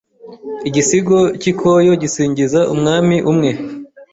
Igisigo 0.67 1.19
k’ikoyo 1.41 1.91
gisingiza 2.01 2.59
umwami 2.73 3.15
umwe 3.31 3.51